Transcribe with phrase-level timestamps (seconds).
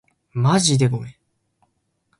[0.33, 1.15] まじでごめん